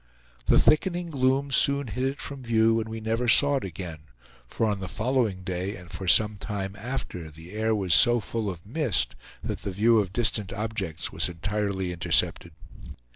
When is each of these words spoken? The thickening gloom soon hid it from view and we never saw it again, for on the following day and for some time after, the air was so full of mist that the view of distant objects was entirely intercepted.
The 0.47 0.57
thickening 0.57 1.11
gloom 1.11 1.51
soon 1.51 1.85
hid 1.85 2.03
it 2.05 2.19
from 2.21 2.41
view 2.41 2.79
and 2.79 2.89
we 2.89 2.99
never 2.99 3.27
saw 3.27 3.57
it 3.57 3.63
again, 3.63 4.05
for 4.47 4.65
on 4.65 4.79
the 4.79 4.87
following 4.87 5.43
day 5.43 5.75
and 5.75 5.91
for 5.91 6.07
some 6.07 6.37
time 6.37 6.75
after, 6.75 7.29
the 7.29 7.51
air 7.51 7.75
was 7.75 7.93
so 7.93 8.19
full 8.19 8.49
of 8.49 8.65
mist 8.65 9.15
that 9.43 9.59
the 9.59 9.69
view 9.69 9.99
of 9.99 10.11
distant 10.11 10.51
objects 10.51 11.11
was 11.11 11.29
entirely 11.29 11.91
intercepted. 11.93 12.51